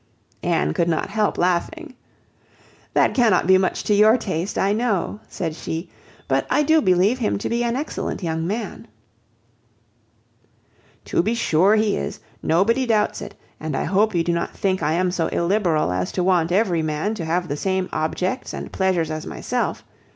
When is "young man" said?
8.23-8.87